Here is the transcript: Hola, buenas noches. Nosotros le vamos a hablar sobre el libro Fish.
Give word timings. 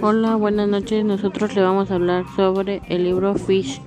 Hola, 0.00 0.36
buenas 0.36 0.68
noches. 0.68 1.04
Nosotros 1.04 1.54
le 1.54 1.62
vamos 1.62 1.90
a 1.90 1.94
hablar 1.94 2.24
sobre 2.36 2.82
el 2.88 3.04
libro 3.04 3.34
Fish. 3.34 3.80